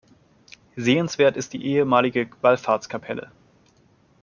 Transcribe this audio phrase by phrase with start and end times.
[0.77, 3.29] Sehenswert ist die ehemalige Wallfahrtskapelle.